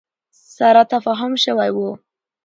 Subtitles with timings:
[0.55, 1.87] سره تفاهم شوی ؤ